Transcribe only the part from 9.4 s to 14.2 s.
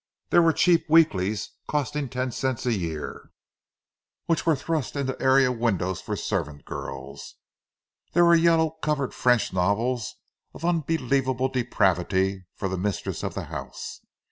novels of unbelievable depravity for the mistress of the house.